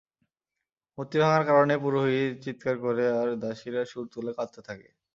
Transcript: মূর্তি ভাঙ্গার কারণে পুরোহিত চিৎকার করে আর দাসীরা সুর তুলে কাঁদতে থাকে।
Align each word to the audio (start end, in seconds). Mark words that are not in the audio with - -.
মূর্তি 0.97 1.17
ভাঙ্গার 1.21 1.43
কারণে 1.49 1.73
পুরোহিত 1.83 2.33
চিৎকার 2.43 2.75
করে 2.85 3.05
আর 3.19 3.27
দাসীরা 3.41 3.81
সুর 3.91 4.05
তুলে 4.13 4.31
কাঁদতে 4.37 4.59
থাকে। 4.67 4.87